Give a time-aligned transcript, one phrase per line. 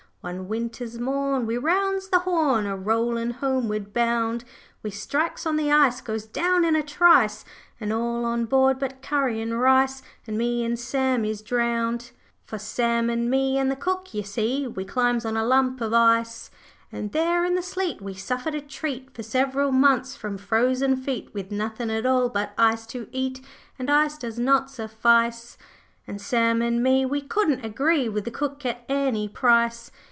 [0.23, 4.43] 'One winter's morn we rounds the Horn, A rollin' homeward bound.
[4.83, 7.43] We strikes on the ice, goes down in a trice,
[7.79, 12.11] And all on board but Curry and Rice And me an' Sam is drowned.
[12.43, 15.91] 'For Sam an' me an' the cook, yer see, We climbs on a lump of
[15.91, 16.51] ice,
[16.91, 21.33] And there in the sleet we suffered a treat For several months from frozen feet,
[21.33, 23.41] With nothin' at all but ice to eat,
[23.79, 25.57] And ice does not suffice.
[26.05, 29.89] 'And Sam and me we couldn't agree With the cook at any price.